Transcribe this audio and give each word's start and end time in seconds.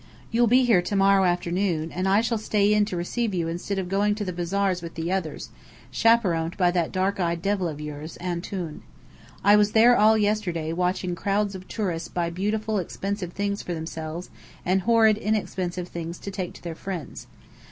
You'll 0.31 0.47
be 0.47 0.65
here 0.65 0.81
to 0.81 0.95
morrow 0.95 1.25
afternoon, 1.25 1.91
and 1.91 2.07
I 2.07 2.21
shall 2.21 2.39
stay 2.39 2.73
in 2.73 2.85
to 2.85 2.97
receive 2.97 3.35
you 3.35 3.47
instead 3.47 3.77
of 3.77 3.87
going 3.87 4.15
to 4.15 4.25
the 4.25 4.33
bazaars 4.33 4.81
with 4.81 4.95
the 4.95 5.11
others, 5.11 5.51
chaperoned 5.91 6.57
by 6.57 6.71
that 6.71 6.91
dark 6.91 7.19
eyed 7.19 7.43
devil 7.43 7.67
of 7.67 7.79
yours, 7.79 8.17
"Antoun." 8.19 8.81
I 9.43 9.55
was 9.55 9.73
there 9.73 9.95
all 9.95 10.17
yesterday, 10.17 10.73
watching 10.73 11.13
crowds 11.13 11.53
of 11.53 11.67
tourists 11.67 12.09
buy 12.09 12.31
beautiful 12.31 12.79
expensive 12.79 13.33
things 13.33 13.61
for 13.61 13.75
themselves, 13.75 14.31
and 14.65 14.81
horrid 14.81 15.17
inexpensive 15.19 15.87
things 15.87 16.17
to 16.17 16.31
take 16.31 16.53
to 16.53 16.63
their 16.63 16.73
friends. 16.73 17.27